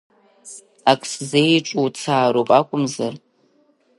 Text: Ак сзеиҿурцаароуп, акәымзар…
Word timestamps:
Ак 0.91 1.01
сзеиҿурцаароуп, 1.11 2.49
акәымзар… 2.59 3.13